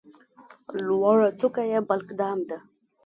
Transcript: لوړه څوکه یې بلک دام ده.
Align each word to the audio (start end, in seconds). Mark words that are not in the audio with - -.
لوړه 0.87 1.29
څوکه 1.39 1.63
یې 1.71 1.79
بلک 1.89 2.09
دام 2.19 2.39
ده. 2.49 2.57